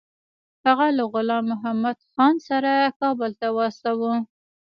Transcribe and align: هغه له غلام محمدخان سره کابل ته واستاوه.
هغه 0.65 0.87
له 0.97 1.03
غلام 1.13 1.43
محمدخان 1.51 2.35
سره 2.47 2.71
کابل 2.99 3.31
ته 3.39 3.47
واستاوه. 3.57 4.13